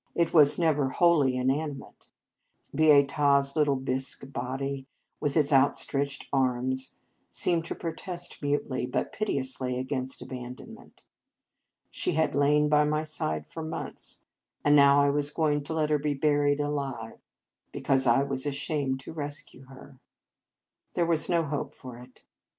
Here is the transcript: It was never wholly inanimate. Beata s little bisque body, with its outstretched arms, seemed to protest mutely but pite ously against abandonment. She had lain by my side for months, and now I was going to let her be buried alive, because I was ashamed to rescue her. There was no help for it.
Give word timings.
It 0.15 0.33
was 0.33 0.57
never 0.57 0.89
wholly 0.89 1.37
inanimate. 1.37 2.09
Beata 2.73 3.35
s 3.37 3.55
little 3.55 3.75
bisque 3.75 4.33
body, 4.33 4.87
with 5.19 5.37
its 5.37 5.53
outstretched 5.53 6.27
arms, 6.33 6.95
seemed 7.29 7.65
to 7.65 7.75
protest 7.75 8.41
mutely 8.41 8.87
but 8.87 9.15
pite 9.15 9.29
ously 9.37 9.77
against 9.77 10.19
abandonment. 10.19 11.03
She 11.91 12.13
had 12.13 12.33
lain 12.33 12.67
by 12.67 12.83
my 12.83 13.03
side 13.03 13.47
for 13.47 13.61
months, 13.61 14.23
and 14.65 14.75
now 14.75 14.99
I 14.99 15.11
was 15.11 15.29
going 15.29 15.61
to 15.65 15.73
let 15.75 15.91
her 15.91 15.99
be 15.99 16.15
buried 16.15 16.59
alive, 16.59 17.19
because 17.71 18.07
I 18.07 18.23
was 18.23 18.47
ashamed 18.47 19.01
to 19.01 19.13
rescue 19.13 19.65
her. 19.65 19.99
There 20.95 21.05
was 21.05 21.29
no 21.29 21.43
help 21.45 21.75
for 21.75 21.95
it. 21.97 22.23